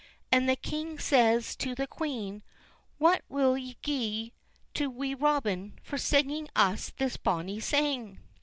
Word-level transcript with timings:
And 0.31 0.49
the 0.49 0.55
king 0.55 0.97
says 0.97 1.55
to 1.57 1.75
the 1.75 1.85
queen: 1.85 2.41
"What'll 2.97 3.53
we 3.53 3.77
gie 3.83 4.33
to 4.73 4.89
Wee 4.89 5.13
Robin 5.13 5.77
for 5.83 5.99
singing 5.99 6.49
us 6.55 6.89
this 6.97 7.17
bonny 7.17 7.59
sang?" 7.59 8.19